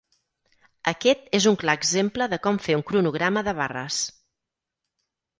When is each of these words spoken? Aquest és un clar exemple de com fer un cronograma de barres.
Aquest 0.91 1.27
és 1.39 1.45
un 1.51 1.57
clar 1.63 1.75
exemple 1.79 2.27
de 2.31 2.39
com 2.45 2.57
fer 2.67 2.77
un 2.77 2.83
cronograma 2.87 3.43
de 3.49 3.53
barres. 3.61 3.99